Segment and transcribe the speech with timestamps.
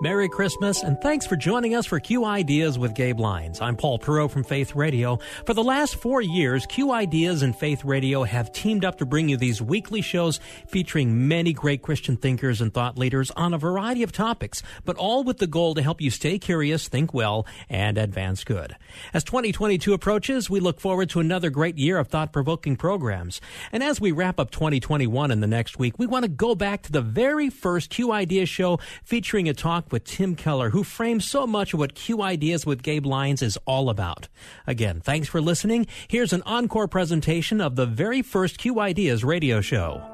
[0.00, 3.60] Merry Christmas, and thanks for joining us for Q Ideas with Gabe Lyons.
[3.60, 5.20] I'm Paul Perot from Faith Radio.
[5.46, 9.28] For the last four years, Q Ideas and Faith Radio have teamed up to bring
[9.28, 14.02] you these weekly shows featuring many great Christian thinkers and thought leaders on a variety
[14.02, 17.96] of topics, but all with the goal to help you stay curious, think well, and
[17.96, 18.74] advance good.
[19.14, 23.40] As 2022 approaches, we look forward to another great year of thought provoking programs.
[23.70, 26.82] And as we wrap up 2021 in the next week, we want to go back
[26.82, 31.24] to the very first Q Ideas show featuring a talk with Tim Keller, who frames
[31.24, 34.28] so much of what Q Ideas with Gabe Lyons is all about.
[34.66, 35.86] Again, thanks for listening.
[36.08, 40.13] Here's an encore presentation of the very first Q Ideas radio show.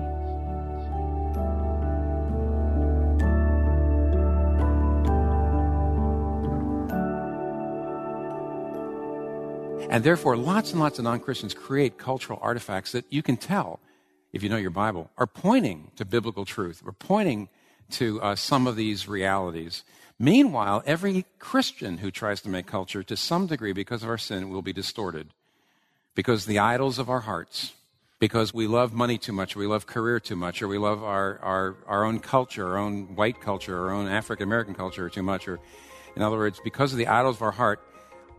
[9.91, 13.81] And therefore, lots and lots of non Christians create cultural artifacts that you can tell,
[14.31, 17.49] if you know your Bible, are pointing to biblical truth, are pointing
[17.91, 19.83] to uh, some of these realities.
[20.17, 24.49] Meanwhile, every Christian who tries to make culture to some degree because of our sin
[24.49, 25.27] will be distorted.
[26.15, 27.73] Because the idols of our hearts,
[28.17, 31.03] because we love money too much, or we love career too much, or we love
[31.03, 35.23] our, our, our own culture, our own white culture, our own African American culture too
[35.23, 35.59] much, or
[36.15, 37.81] in other words, because of the idols of our heart,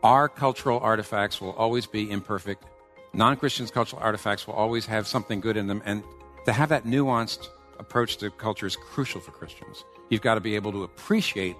[0.02, 2.64] our cultural artifacts will always be imperfect.
[3.12, 5.82] Non Christians' cultural artifacts will always have something good in them.
[5.84, 6.02] And
[6.46, 9.84] to have that nuanced approach to culture is crucial for Christians.
[10.08, 11.56] You've got to be able to appreciate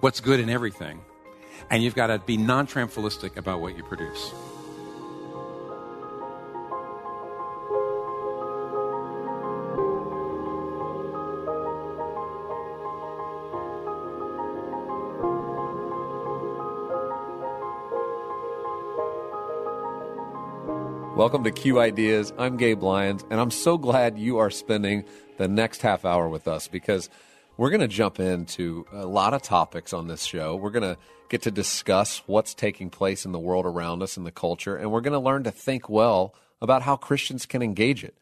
[0.00, 1.00] what's good in everything.
[1.70, 4.32] And you've got to be non triumphalistic about what you produce.
[21.20, 22.32] Welcome to Q Ideas.
[22.38, 25.04] I'm Gabe Lyons, and I'm so glad you are spending
[25.36, 27.10] the next half hour with us because
[27.58, 30.56] we're going to jump into a lot of topics on this show.
[30.56, 30.96] We're going to
[31.28, 34.90] get to discuss what's taking place in the world around us and the culture, and
[34.90, 38.14] we're going to learn to think well about how Christians can engage it.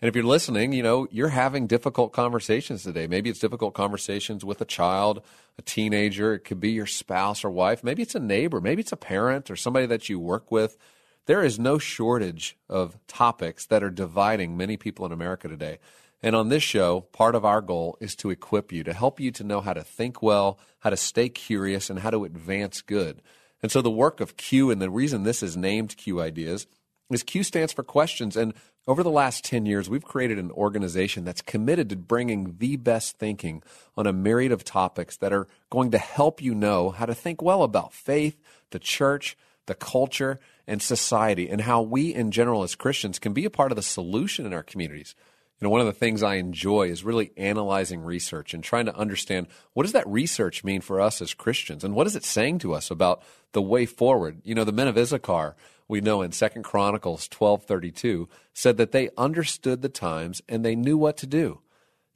[0.00, 3.08] And if you're listening, you know, you're having difficult conversations today.
[3.08, 5.20] Maybe it's difficult conversations with a child,
[5.58, 8.92] a teenager, it could be your spouse or wife, maybe it's a neighbor, maybe it's
[8.92, 10.78] a parent or somebody that you work with
[11.26, 15.78] there is no shortage of topics that are dividing many people in America today.
[16.22, 19.30] And on this show, part of our goal is to equip you, to help you
[19.32, 23.20] to know how to think well, how to stay curious, and how to advance good.
[23.62, 26.66] And so the work of Q, and the reason this is named Q Ideas,
[27.10, 28.36] is Q stands for questions.
[28.36, 28.54] And
[28.86, 33.18] over the last 10 years, we've created an organization that's committed to bringing the best
[33.18, 33.62] thinking
[33.96, 37.42] on a myriad of topics that are going to help you know how to think
[37.42, 39.36] well about faith, the church,
[39.66, 43.70] the culture, and society, and how we in general as Christians can be a part
[43.72, 45.14] of the solution in our communities.
[45.60, 48.96] You know, one of the things I enjoy is really analyzing research and trying to
[48.96, 52.58] understand what does that research mean for us as Christians and what is it saying
[52.58, 53.22] to us about
[53.52, 54.42] the way forward.
[54.44, 55.56] You know, the men of Issachar,
[55.88, 60.98] we know in Second Chronicles 12:32 said that they understood the times and they knew
[60.98, 61.60] what to do.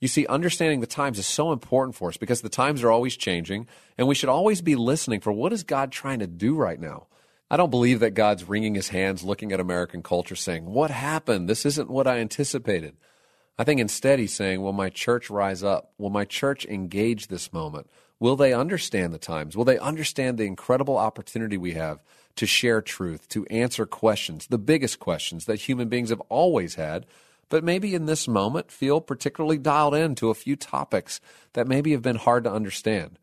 [0.00, 3.16] You see, understanding the times is so important for us because the times are always
[3.16, 6.80] changing and we should always be listening for what is God trying to do right
[6.80, 7.06] now.
[7.50, 11.48] I don't believe that God's wringing his hands looking at American culture saying, What happened?
[11.48, 12.96] This isn't what I anticipated.
[13.58, 15.92] I think instead he's saying, Will my church rise up?
[15.98, 17.90] Will my church engage this moment?
[18.20, 19.56] Will they understand the times?
[19.56, 22.00] Will they understand the incredible opportunity we have
[22.36, 27.04] to share truth, to answer questions, the biggest questions that human beings have always had,
[27.48, 31.20] but maybe in this moment feel particularly dialed in to a few topics
[31.54, 33.18] that maybe have been hard to understand?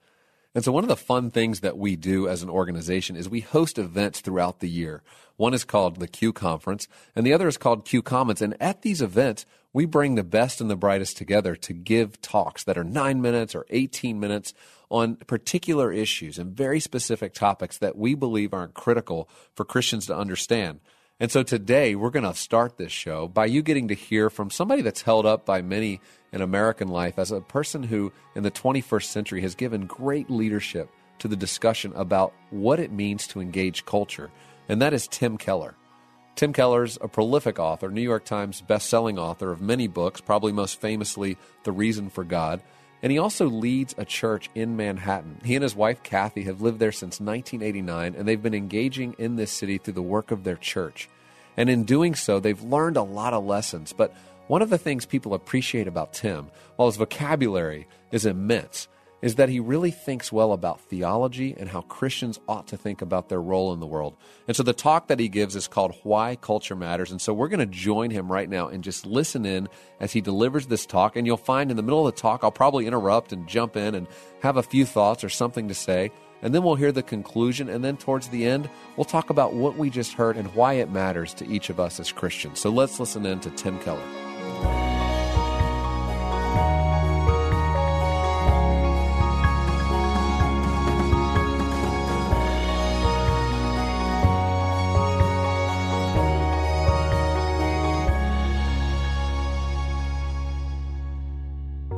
[0.57, 3.42] And so, one of the fun things that we do as an organization is we
[3.42, 5.04] host events throughout the year.
[5.36, 8.42] One is called the Q Conference, and the other is called Q Commons.
[8.42, 12.63] And at these events, we bring the best and the brightest together to give talks
[12.63, 14.56] that are nine minutes or 18 minutes
[14.89, 20.18] on particular issues and very specific topics that we believe aren't critical for Christians to
[20.18, 20.80] understand.
[21.19, 24.50] And so today we're going to start this show by you getting to hear from
[24.50, 26.01] somebody that's held up by many
[26.31, 30.89] in American life as a person who in the 21st century has given great leadership
[31.19, 34.29] to the discussion about what it means to engage culture.
[34.69, 35.75] And that is Tim Keller.
[36.35, 40.79] Tim Keller's a prolific author, New York Times best-selling author of many books, probably most
[40.79, 42.62] famously The Reason for God.
[43.01, 45.39] And he also leads a church in Manhattan.
[45.44, 49.35] He and his wife, Kathy, have lived there since 1989, and they've been engaging in
[49.35, 51.09] this city through the work of their church.
[51.56, 53.94] And in doing so, they've learned a lot of lessons.
[53.94, 54.13] But
[54.47, 58.88] one of the things people appreciate about Tim, while his vocabulary is immense,
[59.21, 63.29] is that he really thinks well about theology and how Christians ought to think about
[63.29, 64.15] their role in the world.
[64.47, 67.11] And so the talk that he gives is called Why Culture Matters.
[67.11, 70.21] And so we're going to join him right now and just listen in as he
[70.21, 71.15] delivers this talk.
[71.15, 73.95] And you'll find in the middle of the talk, I'll probably interrupt and jump in
[73.95, 74.07] and
[74.43, 76.11] have a few thoughts or something to say.
[76.43, 77.69] And then we'll hear the conclusion.
[77.69, 80.91] And then towards the end, we'll talk about what we just heard and why it
[80.91, 82.61] matters to each of us as Christians.
[82.61, 84.26] So let's listen in to Tim Keller.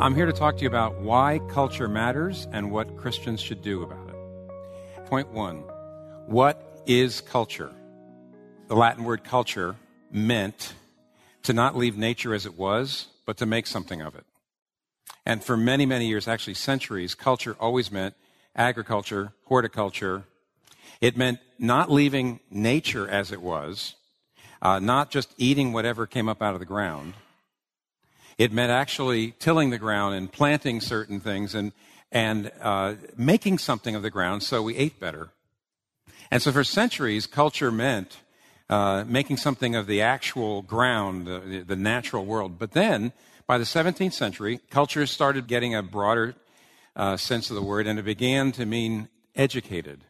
[0.10, 3.84] I'm here to talk to you about why culture matters and what Christians should do
[3.84, 5.06] about it.
[5.06, 5.58] Point one
[6.26, 7.72] What is culture?
[8.70, 9.76] The Latin word culture
[10.10, 10.74] meant
[11.44, 14.26] to not leave nature as it was, but to make something of it.
[15.26, 18.16] And for many, many years, actually centuries, culture always meant
[18.56, 20.24] agriculture, horticulture.
[21.02, 23.96] It meant not leaving nature as it was,
[24.62, 27.14] uh, not just eating whatever came up out of the ground
[28.40, 31.74] it meant actually tilling the ground and planting certain things and,
[32.10, 35.32] and uh, making something of the ground so we ate better.
[36.32, 38.20] And so for centuries, culture meant
[38.70, 42.60] uh, making something of the actual ground, the, the natural world.
[42.60, 43.12] But then,
[43.48, 46.36] by the 17th century, culture started getting a broader
[46.96, 50.02] uh, sense of the word, and it began to mean educated.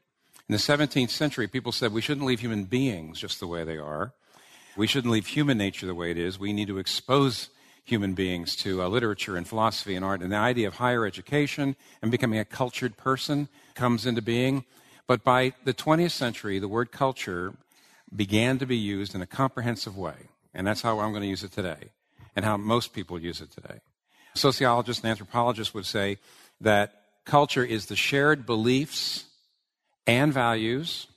[0.50, 3.78] In the 17th century, people said we shouldn't leave human beings just the way they
[3.78, 4.14] are.
[4.76, 6.40] We shouldn't leave human nature the way it is.
[6.40, 7.50] We need to expose
[7.86, 10.22] human beings to uh, literature and philosophy and art.
[10.22, 14.66] And the idea of higher education and becoming a cultured person comes into being.
[15.08, 17.54] But by the 20th century, the word culture
[18.16, 20.16] began to be used in a comprehensive way.
[20.54, 21.92] And that's how I'm going to use it today,
[22.36, 23.80] and how most people use it today.
[24.34, 26.18] Sociologists and anthropologists would say
[26.62, 29.26] that culture is the shared beliefs
[30.08, 31.08] and values,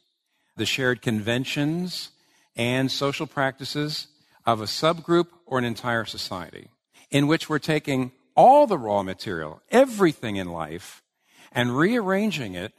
[0.57, 2.11] the shared conventions
[2.57, 4.09] and social practices
[4.45, 6.69] of a subgroup or an entire society
[7.11, 11.03] in which we're taking all the raw material, everything in life,
[11.53, 12.73] and rearranging it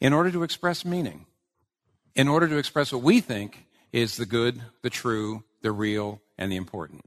[0.00, 1.26] in order to express meaning,
[2.18, 6.50] in order to express what we think is the good, the true, the real, and
[6.50, 7.04] the important.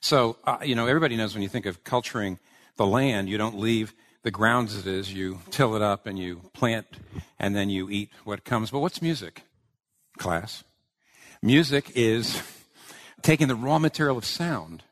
[0.00, 2.38] So, uh, you know, everybody knows when you think of culturing
[2.76, 3.92] the land, you don't leave
[4.22, 6.86] the ground as it is, you till it up and you plant
[7.40, 8.70] and then you eat what comes.
[8.70, 9.42] But what's music,
[10.16, 10.62] class?
[11.42, 12.40] Music is
[13.22, 14.84] taking the raw material of sound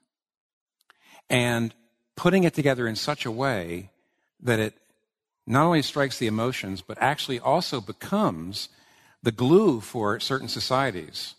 [1.31, 1.73] and
[2.17, 3.91] putting it together in such a way
[4.41, 4.75] that it
[5.47, 8.69] not only strikes the emotions, but actually also becomes
[9.23, 11.35] the glue for certain societies.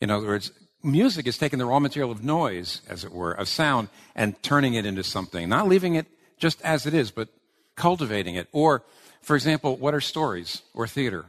[0.00, 3.48] In other words, music is taking the raw material of noise, as it were, of
[3.48, 6.06] sound, and turning it into something, not leaving it
[6.38, 7.28] just as it is, but
[7.76, 8.48] cultivating it.
[8.52, 8.82] Or,
[9.20, 11.26] for example, what are stories or theater?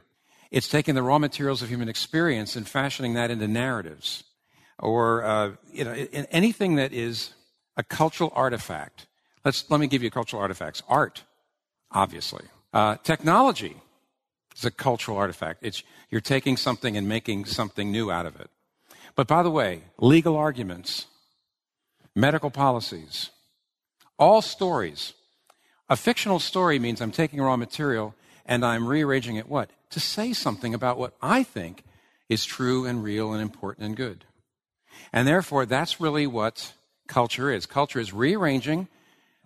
[0.51, 4.23] It's taking the raw materials of human experience and fashioning that into narratives
[4.79, 5.93] or uh, you know
[6.31, 7.33] anything that is
[7.77, 9.07] a cultural artifact.
[9.45, 10.83] Let's let me give you cultural artifacts.
[10.87, 11.23] Art,
[11.91, 12.45] obviously.
[12.73, 13.75] Uh, technology
[14.55, 15.59] is a cultural artifact.
[15.61, 18.49] It's you're taking something and making something new out of it.
[19.15, 21.07] But by the way, legal arguments,
[22.15, 23.29] medical policies,
[24.17, 25.13] all stories.
[25.89, 29.69] A fictional story means I'm taking raw material and I'm rearranging it what?
[29.91, 31.83] To say something about what I think
[32.29, 34.25] is true and real and important and good.
[35.11, 36.73] And therefore, that's really what
[37.07, 37.65] culture is.
[37.65, 38.87] Culture is rearranging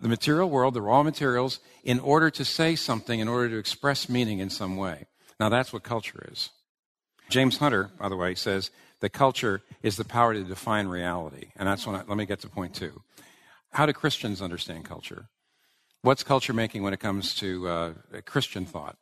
[0.00, 4.08] the material world, the raw materials, in order to say something, in order to express
[4.08, 5.06] meaning in some way.
[5.40, 6.50] Now, that's what culture is.
[7.28, 11.48] James Hunter, by the way, says that culture is the power to define reality.
[11.56, 13.02] And that's when I, let me get to point two.
[13.72, 15.28] How do Christians understand culture?
[16.02, 17.92] What's culture making when it comes to uh,
[18.24, 18.96] Christian thought?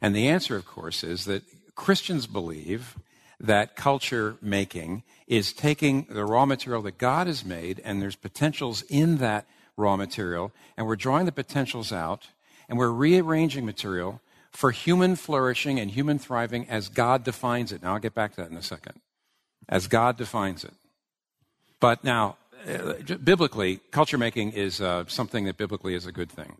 [0.00, 1.42] And the answer, of course, is that
[1.74, 2.96] Christians believe
[3.40, 8.82] that culture making is taking the raw material that God has made, and there's potentials
[8.82, 9.46] in that
[9.78, 12.28] raw material, and we're drawing the potentials out,
[12.68, 14.20] and we're rearranging material
[14.50, 17.82] for human flourishing and human thriving as God defines it.
[17.82, 19.00] Now, I'll get back to that in a second.
[19.68, 20.74] As God defines it.
[21.80, 26.56] But now, uh, biblically, culture making is uh, something that biblically is a good thing.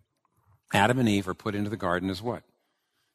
[0.72, 2.42] Adam and Eve are put into the garden as what?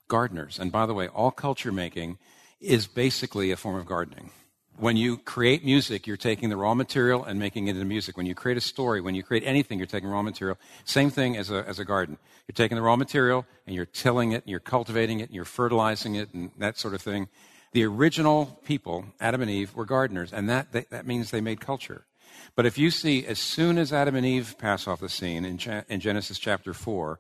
[0.08, 0.60] Gardeners.
[0.60, 2.18] And by the way, all culture making
[2.60, 4.32] is basically a form of gardening.
[4.78, 8.18] When you create music, you're taking the raw material and making it into music.
[8.18, 10.58] When you create a story, when you create anything, you're taking raw material.
[10.84, 12.18] Same thing as a, as a garden.
[12.48, 15.46] You're taking the raw material and you're tilling it and you're cultivating it and you're
[15.46, 17.30] fertilizing it and that sort of thing.
[17.74, 22.06] The original people, Adam and Eve, were gardeners, and that, that means they made culture.
[22.56, 25.60] But if you see, as soon as Adam and Eve pass off the scene in,
[25.90, 27.20] in Genesis chapter 4,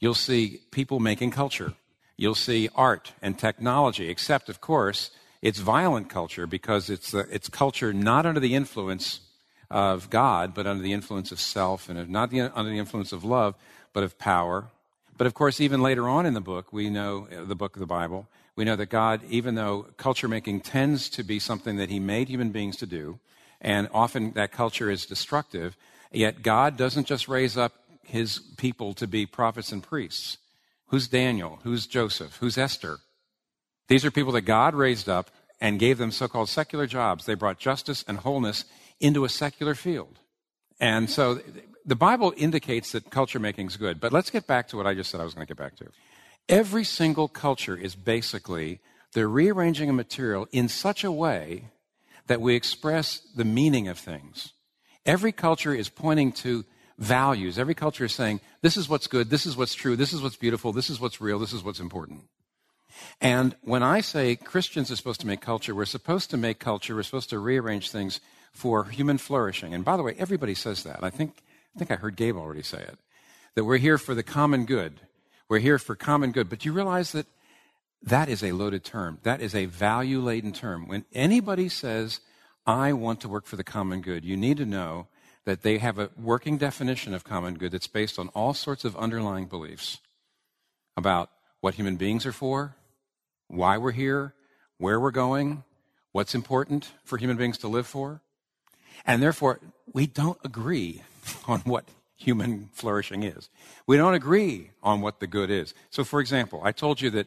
[0.00, 1.74] you'll see people making culture.
[2.16, 5.10] You'll see art and technology, except, of course,
[5.42, 9.20] it's violent culture because it's, uh, it's culture not under the influence
[9.70, 13.24] of God, but under the influence of self, and not the, under the influence of
[13.24, 13.54] love,
[13.92, 14.66] but of power.
[15.16, 17.80] But of course, even later on in the book, we know, uh, the book of
[17.80, 21.90] the Bible, we know that God, even though culture making tends to be something that
[21.90, 23.18] He made human beings to do,
[23.60, 25.76] and often that culture is destructive,
[26.12, 27.72] yet God doesn't just raise up
[28.02, 30.38] His people to be prophets and priests.
[30.88, 31.58] Who's Daniel?
[31.62, 32.36] Who's Joseph?
[32.36, 32.98] Who's Esther?
[33.88, 37.24] These are people that God raised up and gave them so called secular jobs.
[37.24, 38.64] They brought justice and wholeness
[39.00, 40.18] into a secular field.
[40.80, 41.40] And so
[41.84, 44.00] the Bible indicates that culture making is good.
[44.00, 45.76] But let's get back to what I just said I was going to get back
[45.76, 45.86] to.
[46.48, 48.80] Every single culture is basically
[49.12, 51.68] they're rearranging a material in such a way
[52.26, 54.52] that we express the meaning of things.
[55.04, 56.64] Every culture is pointing to
[56.98, 57.58] values.
[57.58, 60.36] Every culture is saying, this is what's good, this is what's true, this is what's
[60.36, 62.22] beautiful, this is what's real, this is what's important.
[63.20, 66.94] And when I say Christians are supposed to make culture, we're supposed to make culture,
[66.94, 68.20] we're supposed to rearrange things
[68.52, 69.74] for human flourishing.
[69.74, 71.02] And by the way, everybody says that.
[71.02, 71.42] I think,
[71.74, 72.98] I think I heard Gabe already say it.
[73.54, 75.00] That we're here for the common good.
[75.48, 76.48] We're here for common good.
[76.48, 77.26] But do you realize that
[78.02, 79.18] that is a loaded term.
[79.22, 80.88] That is a value laden term.
[80.88, 82.20] When anybody says,
[82.66, 85.06] I want to work for the common good, you need to know
[85.44, 88.96] that they have a working definition of common good that's based on all sorts of
[88.96, 89.98] underlying beliefs
[90.96, 91.30] about
[91.60, 92.76] what human beings are for,
[93.52, 94.34] why we're here,
[94.78, 95.62] where we're going,
[96.12, 98.22] what's important for human beings to live for.
[99.06, 99.60] And therefore,
[99.92, 101.02] we don't agree
[101.46, 101.84] on what
[102.16, 103.50] human flourishing is.
[103.86, 105.74] We don't agree on what the good is.
[105.90, 107.26] So, for example, I told you that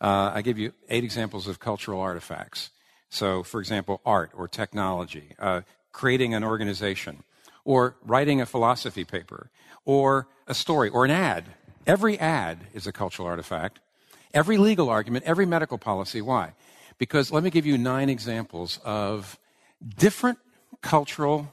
[0.00, 2.70] uh, I gave you eight examples of cultural artifacts.
[3.08, 5.62] So, for example, art or technology, uh,
[5.92, 7.22] creating an organization,
[7.64, 9.50] or writing a philosophy paper,
[9.84, 11.44] or a story, or an ad.
[11.86, 13.80] Every ad is a cultural artifact.
[14.34, 16.22] Every legal argument, every medical policy.
[16.22, 16.54] Why?
[16.98, 19.38] Because let me give you nine examples of
[19.98, 20.38] different
[20.80, 21.52] cultural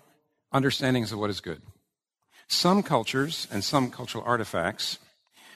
[0.51, 1.61] understandings of what is good.
[2.47, 4.97] Some cultures and some cultural artifacts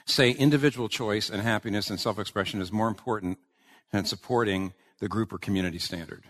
[0.06, 3.38] say individual choice and happiness and self expression is more important
[3.90, 6.24] than supporting the group or community standard.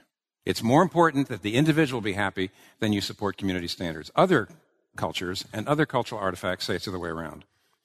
[0.45, 4.11] It's more important that the individual be happy than you support community standards.
[4.15, 4.49] Other
[4.97, 7.45] cultures and other cultural artifacts say it's the other way around.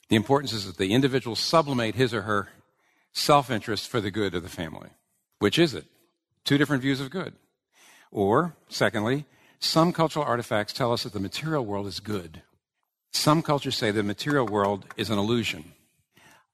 [0.09, 2.49] The importance is that the individual sublimate his or her
[3.13, 4.89] self interest for the good of the family.
[5.39, 5.85] Which is it?
[6.43, 7.33] Two different views of good.
[8.11, 9.25] Or, secondly,
[9.59, 12.41] some cultural artifacts tell us that the material world is good.
[13.11, 15.73] Some cultures say the material world is an illusion.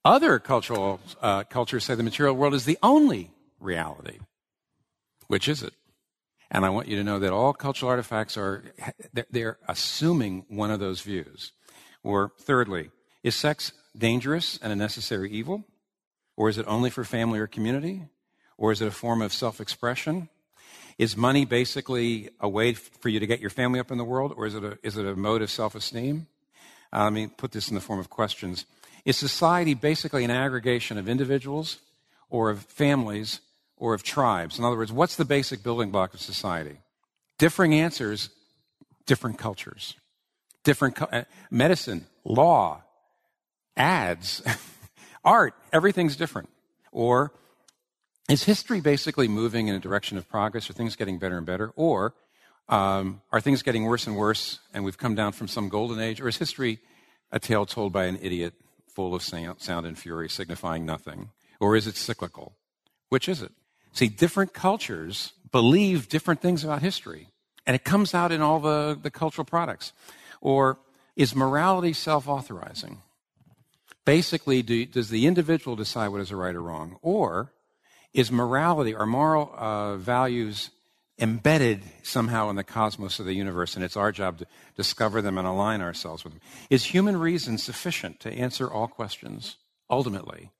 [0.03, 4.19] Other cultural uh, cultures say the material world is the only reality.
[5.27, 5.73] Which is it?
[6.51, 8.63] And I want you to know that all cultural artifacts are,
[9.31, 11.51] they're assuming one of those views.
[12.03, 12.91] Or thirdly,
[13.23, 15.65] is sex dangerous and a necessary evil?
[16.37, 18.03] Or is it only for family or community?
[18.57, 20.29] Or is it a form of self expression?
[20.97, 24.33] Is money basically a way for you to get your family up in the world?
[24.35, 26.27] Or is it a, is it a mode of self esteem?
[26.93, 28.65] Uh, let me put this in the form of questions.
[29.03, 31.79] Is society basically an aggregation of individuals
[32.29, 33.41] or of families
[33.77, 34.57] or of tribes?
[34.57, 36.77] In other words, what's the basic building block of society?
[37.37, 38.29] Differing answers,
[39.05, 39.95] different cultures.
[40.63, 42.81] Different cu- uh, medicine, law,
[43.77, 44.41] ads,
[45.25, 46.49] art, everything's different.
[46.91, 47.33] Or
[48.29, 50.69] is history basically moving in a direction of progress?
[50.69, 51.73] Are things getting better and better?
[51.75, 52.13] Or
[52.69, 56.21] um, are things getting worse and worse and we've come down from some golden age?
[56.21, 56.79] Or is history
[57.31, 58.53] a tale told by an idiot
[58.87, 61.31] full of sound and fury, signifying nothing?
[61.59, 62.55] Or is it cyclical?
[63.09, 63.51] Which is it?
[63.91, 67.29] See, different cultures believe different things about history,
[67.65, 69.93] and it comes out in all the, the cultural products.
[70.41, 70.79] Or
[71.15, 73.01] is morality self authorizing?
[74.05, 76.97] Basically, do, does the individual decide what is right or wrong?
[77.01, 77.51] Or
[78.13, 80.69] is morality or moral uh, values
[81.19, 84.45] embedded somehow in the cosmos of the universe, and it's our job to
[84.75, 86.41] discover them and align ourselves with them?
[86.69, 89.57] Is human reason sufficient to answer all questions,
[89.89, 90.51] ultimately?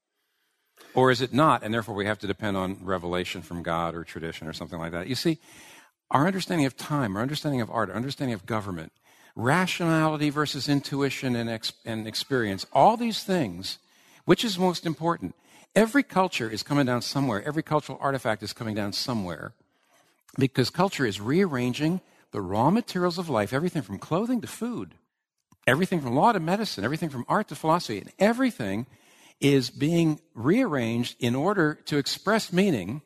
[0.94, 4.04] Or is it not, and therefore we have to depend on revelation from God or
[4.04, 5.08] tradition or something like that?
[5.08, 5.40] You see,
[6.10, 8.92] our understanding of time, our understanding of art, our understanding of government,
[9.36, 13.78] rationality versus intuition and, ex- and experience, all these things,
[14.26, 15.36] which is most important?
[15.76, 17.44] Every culture is coming down somewhere.
[17.46, 19.54] Every cultural artifact is coming down somewhere.
[20.40, 22.02] Because culture is rearranging
[22.32, 24.96] the raw materials of life, everything from clothing to food,
[25.68, 28.86] everything from law to medicine, everything from art to philosophy, and everything
[29.42, 33.02] is being rearranged in order to express meaning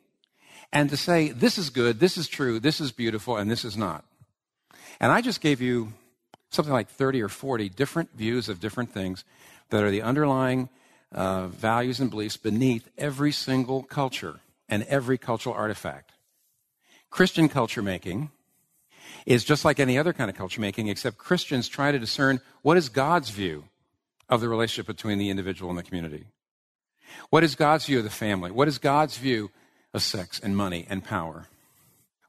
[0.72, 3.76] and to say, this is good, this is true, this is beautiful, and this is
[3.76, 4.04] not.
[5.00, 5.92] And I just gave you
[6.50, 9.24] something like 30 or 40 different views of different things
[9.70, 10.68] that are the underlying
[11.12, 16.12] uh, values and beliefs beneath every single culture and every cultural artifact.
[17.08, 18.30] Christian culture making
[19.26, 22.76] is just like any other kind of culture making, except Christians try to discern what
[22.76, 23.64] is God's view
[24.28, 26.26] of the relationship between the individual and the community.
[27.30, 28.50] What is God's view of the family?
[28.50, 29.50] What is God's view
[29.92, 31.48] of sex and money and power?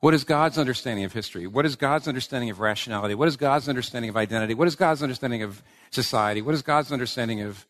[0.01, 1.45] What is God's understanding of history?
[1.45, 3.13] What is God's understanding of rationality?
[3.13, 4.55] What is God's understanding of identity?
[4.55, 6.41] What is God's understanding of society?
[6.41, 7.67] What is God's understanding of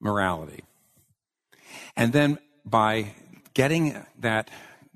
[0.00, 0.64] morality?
[1.96, 3.14] And then by
[3.54, 4.50] getting that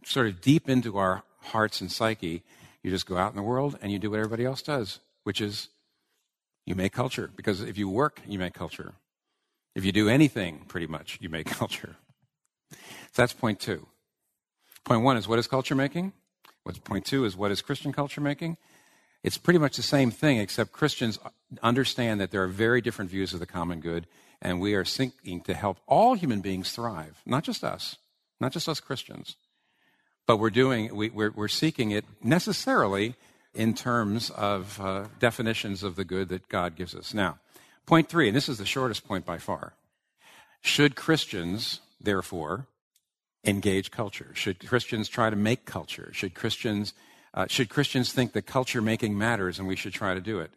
[0.05, 2.43] sort of deep into our hearts and psyche,
[2.83, 5.41] you just go out in the world and you do what everybody else does, which
[5.41, 5.69] is
[6.67, 7.31] you make culture.
[7.37, 8.95] Because if you work, you make culture.
[9.77, 11.95] If you do anything, pretty much, you make culture.
[12.73, 12.79] So
[13.15, 13.87] that's point two.
[14.85, 16.13] Point one is what is culture making?
[16.65, 18.57] What's point two is what is Christian culture making?
[19.23, 21.19] It's pretty much the same thing, except Christians
[21.63, 24.07] understand that there are very different views of the common good,
[24.41, 27.97] and we are seeking to help all human beings thrive, not just us,
[28.41, 29.37] not just us Christians.
[30.27, 33.15] But we're doing, we, are we're seeking it necessarily
[33.55, 37.15] in terms of uh, definitions of the good that God gives us.
[37.15, 37.39] Now,
[37.87, 39.75] point three, and this is the shortest point by far.
[40.63, 42.67] Should Christians, therefore,
[43.45, 44.31] engage culture?
[44.35, 46.11] Should Christians try to make culture?
[46.13, 46.95] Should Christians,
[47.35, 50.51] uh, should Christians think that culture making matters and we should try to do it?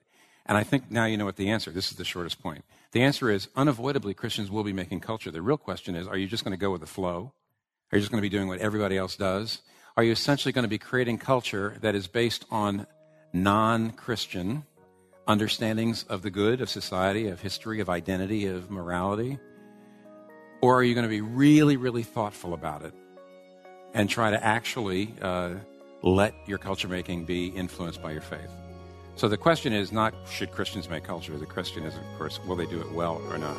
[0.45, 1.71] And I think now you know what the answer.
[1.71, 2.63] This is the shortest point.
[2.91, 5.31] The answer is unavoidably Christians will be making culture.
[5.31, 7.33] The real question is, are you just going to go with the flow?
[7.91, 9.61] Are you just going to be doing what everybody else does?
[9.97, 12.85] Are you essentially going to be creating culture that is based on
[13.33, 14.65] non Christian
[15.27, 19.39] understandings of the good, of society, of history, of identity, of morality?
[20.61, 22.93] Or are you going to be really, really thoughtful about it
[23.93, 25.55] and try to actually uh,
[26.01, 28.49] let your culture making be influenced by your faith?
[29.15, 31.37] So the question is not should Christians make culture?
[31.37, 33.57] The question is, of course, will they do it well or not?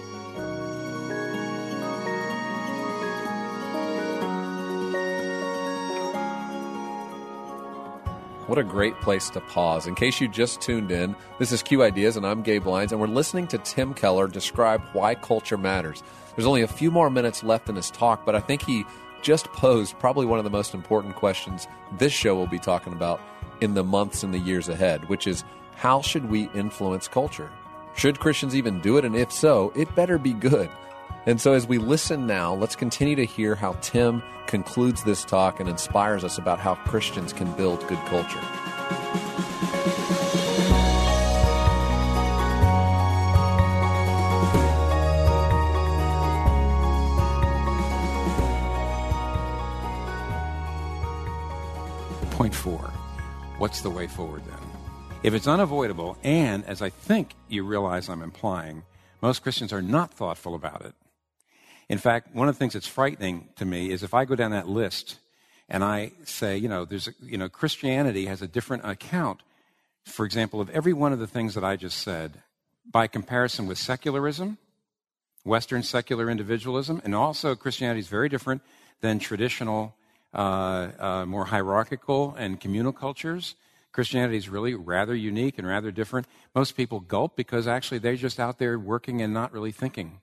[8.46, 9.88] What a great place to pause.
[9.88, 13.00] In case you just tuned in, this is Q Ideas, and I'm Gabe Lyons, and
[13.00, 16.04] we're listening to Tim Keller describe why culture matters.
[16.36, 18.84] There's only a few more minutes left in his talk, but I think he
[19.20, 21.66] just posed probably one of the most important questions
[21.98, 23.20] this show will be talking about
[23.60, 25.42] in the months and the years ahead, which is
[25.74, 27.50] how should we influence culture?
[27.96, 29.04] Should Christians even do it?
[29.04, 30.70] And if so, it better be good.
[31.26, 35.58] And so, as we listen now, let's continue to hear how Tim concludes this talk
[35.58, 38.40] and inspires us about how Christians can build good culture.
[52.30, 52.92] Point four
[53.58, 54.58] What's the way forward then?
[55.24, 58.84] If it's unavoidable, and as I think you realize I'm implying,
[59.20, 60.94] most Christians are not thoughtful about it,
[61.88, 64.50] in fact, one of the things that's frightening to me is if I go down
[64.50, 65.18] that list
[65.68, 69.40] and I say, you know, there's, a, you know, Christianity has a different account,
[70.04, 72.42] for example, of every one of the things that I just said
[72.90, 74.58] by comparison with secularism,
[75.44, 78.62] Western secular individualism, and also Christianity is very different
[79.00, 79.94] than traditional,
[80.34, 83.54] uh, uh, more hierarchical and communal cultures.
[83.92, 86.26] Christianity is really rather unique and rather different.
[86.54, 90.20] Most people gulp because actually they're just out there working and not really thinking.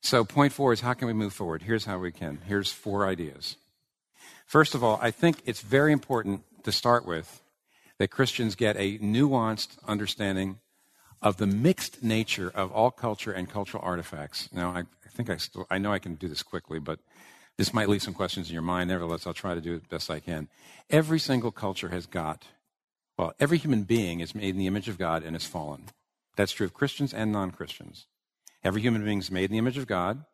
[0.00, 1.62] So, point four is how can we move forward?
[1.62, 2.38] Here's how we can.
[2.46, 3.56] Here's four ideas.
[4.46, 7.42] First of all, I think it's very important to start with
[7.98, 10.60] that Christians get a nuanced understanding
[11.20, 14.48] of the mixed nature of all culture and cultural artifacts.
[14.52, 14.84] Now, I,
[15.18, 17.00] think I still, I know I can do this quickly, but
[17.56, 18.88] this might leave some questions in your mind.
[18.88, 20.48] Nevertheless, I'll try to do it best I can.
[20.88, 22.44] Every single culture has got,
[23.18, 25.86] well, every human being is made in the image of God and is fallen.
[26.36, 28.06] That's true of Christians and non Christians.
[28.68, 30.26] Every human being is made in the image of God.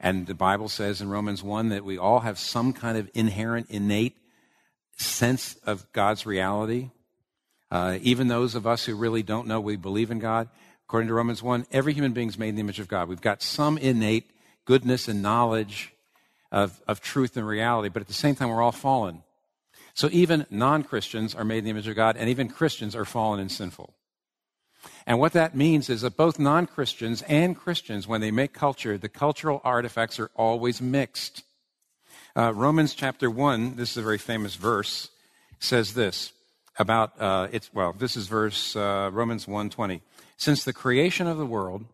[0.00, 3.70] And the Bible says in Romans 1 that we all have some kind of inherent,
[3.70, 4.16] innate
[4.96, 6.90] sense of God's reality.
[7.70, 10.48] Uh, even those of us who really don't know we believe in God,
[10.88, 13.08] according to Romans 1, every human being is made in the image of God.
[13.08, 14.32] We've got some innate
[14.64, 15.92] goodness and knowledge
[16.50, 19.22] of, of truth and reality, but at the same time, we're all fallen.
[19.94, 23.04] So even non Christians are made in the image of God, and even Christians are
[23.04, 23.94] fallen and sinful.
[25.06, 28.98] And what that means is that both non Christians and Christians, when they make culture,
[28.98, 31.42] the cultural artifacts are always mixed.
[32.36, 35.10] Uh, Romans chapter 1, this is a very famous verse.
[35.58, 36.32] says this
[36.78, 37.92] about uh, it's well.
[37.92, 40.00] This is verse uh, Romans 1:20.
[40.36, 41.84] Since the creation of the world,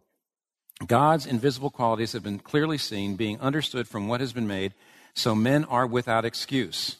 [0.86, 4.74] God's invisible qualities have been clearly seen, being understood from what has been made.
[5.14, 6.98] So men are without excuse.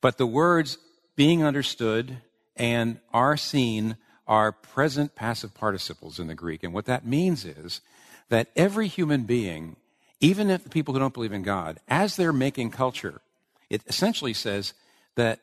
[0.00, 0.78] But the words
[1.16, 2.18] being understood
[2.54, 3.96] and are seen
[4.28, 6.62] are present passive participles in the Greek.
[6.62, 7.80] And what that means is
[8.28, 9.76] that every human being,
[10.20, 13.22] even if the people who don't believe in God, as they're making culture,
[13.70, 14.74] it essentially says
[15.14, 15.40] that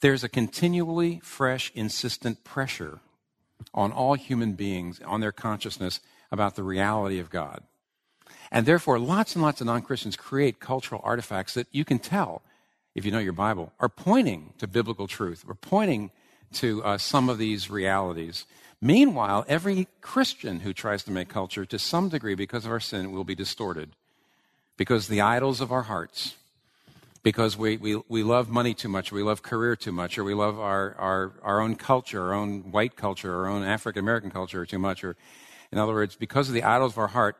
[0.00, 3.00] there's a continually fresh, insistent pressure
[3.72, 6.00] on all human beings, on their consciousness
[6.30, 7.62] about the reality of God.
[8.50, 12.42] And therefore, lots and lots of non Christians create cultural artifacts that you can tell,
[12.94, 16.10] if you know your Bible, are pointing to biblical truth, or pointing
[16.54, 18.44] to uh, some of these realities.
[18.80, 23.12] Meanwhile, every Christian who tries to make culture, to some degree, because of our sin,
[23.12, 23.90] will be distorted.
[24.76, 26.36] Because the idols of our hearts,
[27.24, 30.34] because we, we, we love money too much, we love career too much, or we
[30.34, 34.64] love our, our, our own culture, our own white culture, our own African American culture
[34.64, 35.16] too much, or
[35.72, 37.36] in other words, because of the idols of our heart,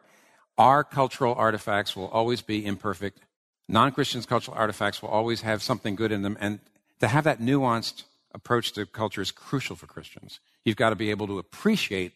[0.58, 3.20] our cultural artifacts will always be imperfect.
[3.68, 6.36] Non Christians' cultural artifacts will always have something good in them.
[6.40, 6.58] And
[7.00, 8.02] to have that nuanced
[8.34, 10.40] approach to culture is crucial for Christians.
[10.64, 12.12] You've got to be able to appreciate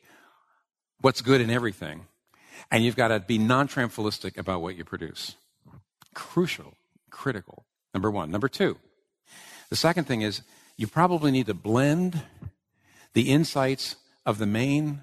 [1.00, 2.06] what's good in everything,
[2.70, 5.36] and you've got to be non triumphalistic about what you produce.
[6.14, 6.74] Crucial,
[7.10, 7.64] critical.
[7.94, 8.30] Number one.
[8.30, 8.78] Number two,
[9.68, 10.42] the second thing is
[10.76, 12.22] you probably need to blend
[13.12, 15.02] the insights of the main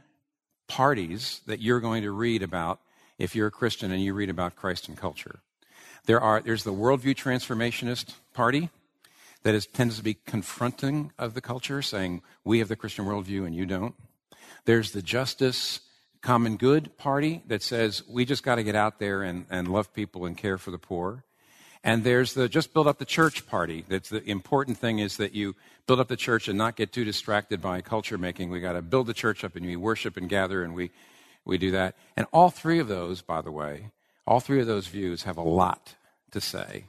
[0.67, 2.79] parties that you're going to read about
[3.17, 5.39] if you're a Christian and you read about Christ and culture.
[6.05, 8.69] There are, there's the worldview transformationist party
[9.43, 13.45] that is, tends to be confronting of the culture, saying, we have the Christian worldview
[13.45, 13.95] and you don't.
[14.65, 15.79] There's the justice,
[16.21, 19.93] common good party that says, we just got to get out there and, and love
[19.93, 21.23] people and care for the poor.
[21.83, 23.85] And there's the just build up the church party.
[23.87, 25.55] That's the important thing is that you
[25.87, 28.49] build up the church and not get too distracted by culture making.
[28.49, 30.91] We got to build the church up and we worship and gather and we,
[31.45, 31.95] we do that.
[32.17, 33.91] And all three of those, by the way,
[34.27, 35.95] all three of those views have a lot
[36.31, 36.85] to say.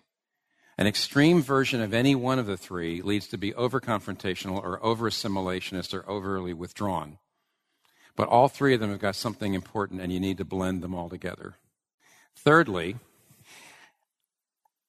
[0.80, 4.82] An extreme version of any one of the three leads to be over confrontational or
[4.82, 7.18] over assimilationist or overly withdrawn.
[8.16, 10.94] But all three of them have got something important and you need to blend them
[10.94, 11.56] all together.
[12.34, 12.96] Thirdly,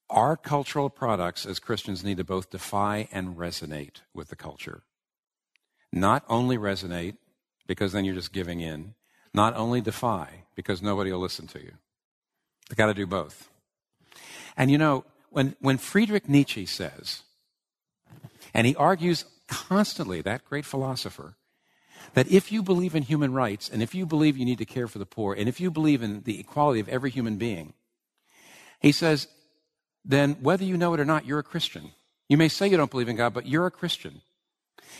[0.09, 4.83] our cultural products as Christians need to both defy and resonate with the culture.
[5.91, 7.17] Not only resonate,
[7.67, 8.93] because then you're just giving in,
[9.33, 11.73] not only defy, because nobody will listen to you.
[12.69, 13.49] You've got to do both.
[14.55, 17.23] And you know, when, when Friedrich Nietzsche says,
[18.53, 21.35] and he argues constantly, that great philosopher,
[22.13, 24.87] that if you believe in human rights, and if you believe you need to care
[24.87, 27.73] for the poor, and if you believe in the equality of every human being,
[28.79, 29.27] he says
[30.03, 31.91] then whether you know it or not, you're a Christian.
[32.27, 34.21] You may say you don't believe in God, but you're a Christian.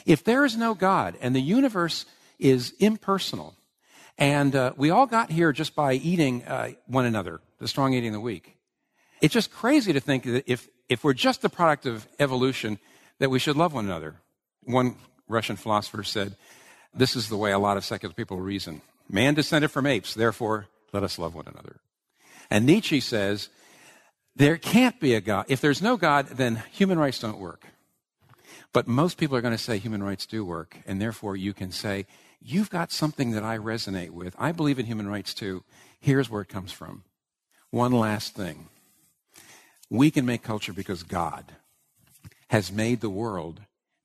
[0.05, 2.05] If there is no God and the universe
[2.39, 3.55] is impersonal,
[4.17, 8.11] and uh, we all got here just by eating uh, one another, the strong eating
[8.11, 8.57] the weak,
[9.21, 12.79] it's just crazy to think that if, if we're just the product of evolution,
[13.19, 14.15] that we should love one another.
[14.63, 14.95] One
[15.27, 16.35] Russian philosopher said,
[16.93, 18.81] This is the way a lot of secular people reason.
[19.09, 21.77] Man descended from apes, therefore, let us love one another.
[22.49, 23.49] And Nietzsche says,
[24.35, 25.45] there can't be a God.
[25.49, 27.65] If there's no God, then human rights don't work.
[28.73, 31.71] But most people are going to say human rights do work, and therefore you can
[31.71, 32.05] say,
[32.43, 34.35] You've got something that I resonate with.
[34.39, 35.63] I believe in human rights too.
[35.99, 37.03] Here's where it comes from.
[37.69, 38.69] One last thing.
[39.91, 41.51] We can make culture because God
[42.47, 43.59] has made the world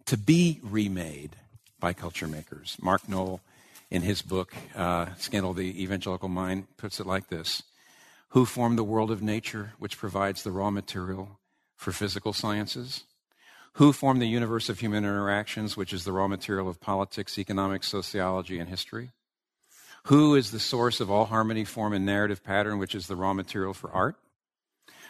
[0.07, 1.37] to be remade
[1.79, 2.77] by culture makers.
[2.83, 3.41] Mark Noll,
[3.89, 7.63] in his book, uh, Scandal of the Evangelical Mind, puts it like this
[8.31, 11.39] who formed the world of nature, which provides the raw material
[11.77, 13.05] for physical sciences?
[13.75, 17.87] Who formed the universe of human interactions, which is the raw material of politics, economics,
[17.87, 19.11] sociology, and history?
[20.07, 23.33] Who is the source of all harmony, form, and narrative pattern, which is the raw
[23.33, 24.17] material for art?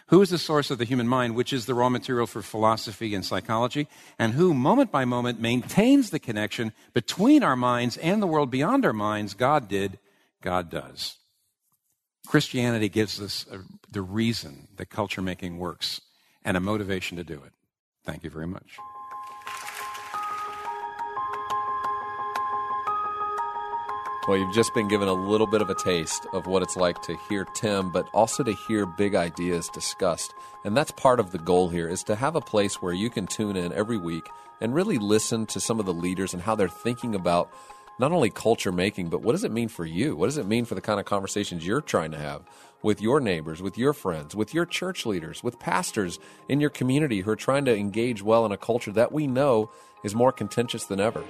[0.08, 3.14] Who is the source of the human mind, which is the raw material for philosophy
[3.14, 3.88] and psychology?
[4.18, 8.84] And who, moment by moment, maintains the connection between our minds and the world beyond
[8.84, 9.34] our minds?
[9.34, 9.98] God did,
[10.42, 11.16] God does.
[12.28, 13.46] Christianity gives us
[13.90, 16.00] the reason that culture making works
[16.44, 17.52] and a motivation to do it.
[18.04, 18.78] Thank you very much.
[24.26, 27.00] Well, you've just been given a little bit of a taste of what it's like
[27.02, 30.34] to hear Tim, but also to hear big ideas discussed.
[30.64, 33.28] And that's part of the goal here is to have a place where you can
[33.28, 34.28] tune in every week
[34.60, 37.52] and really listen to some of the leaders and how they're thinking about
[38.00, 40.16] not only culture making, but what does it mean for you?
[40.16, 42.42] What does it mean for the kind of conversations you're trying to have
[42.82, 47.20] with your neighbors, with your friends, with your church leaders, with pastors in your community
[47.20, 49.70] who are trying to engage well in a culture that we know
[50.02, 51.22] is more contentious than ever?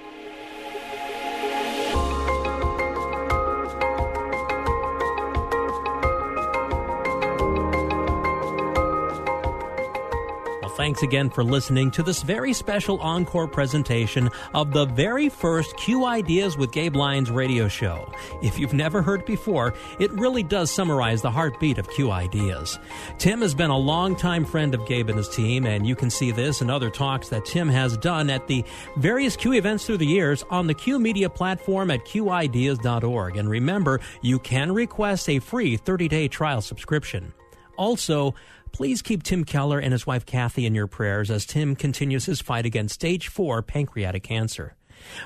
[10.87, 16.05] Thanks again for listening to this very special encore presentation of the very first Q
[16.05, 18.09] Ideas with Gabe Lyons radio show.
[18.41, 22.79] If you've never heard before, it really does summarize the heartbeat of Q Ideas.
[23.17, 26.31] Tim has been a longtime friend of Gabe and his team, and you can see
[26.31, 28.63] this and other talks that Tim has done at the
[28.95, 33.35] various Q events through the years on the Q Media platform at qideas.org.
[33.35, 37.33] And remember, you can request a free 30 day trial subscription.
[37.75, 38.33] Also,
[38.71, 42.41] Please keep Tim Keller and his wife Kathy in your prayers as Tim continues his
[42.41, 44.75] fight against stage 4 pancreatic cancer.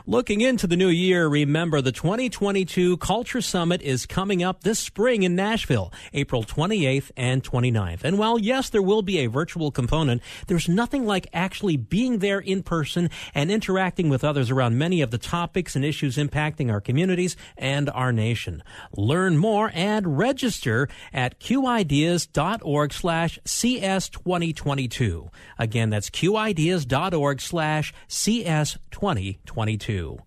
[0.06, 5.24] Looking into the new year, remember the 2022 Culture Summit is coming up this spring
[5.24, 8.04] in Nashville, April 28th and 29th.
[8.04, 12.40] And while yes, there will be a virtual component, there's nothing like actually being there
[12.40, 16.82] in person and interacting with others around many of the topics and issues impacting our
[16.82, 18.64] communities and our nation.
[18.96, 25.30] Learn more and register at qideas.org slash CS2022.
[25.58, 29.61] Again, that's qideas.org slash CS2022.
[29.62, 30.17] 2022.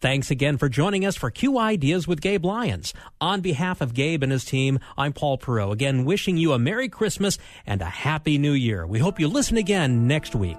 [0.00, 2.94] Thanks again for joining us for Q Ideas with Gabe Lyons.
[3.20, 6.88] On behalf of Gabe and his team, I'm Paul Perot, again wishing you a Merry
[6.88, 8.86] Christmas and a Happy New Year.
[8.86, 10.58] We hope you listen again next week.